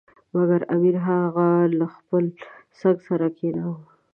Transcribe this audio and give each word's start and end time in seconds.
مګر 0.35 0.61
امیر 0.75 0.95
هغه 1.07 1.47
له 1.79 1.87
خپل 1.95 2.25
څنګ 2.79 2.97
سره 3.07 3.25
کښېناوه. 3.35 3.79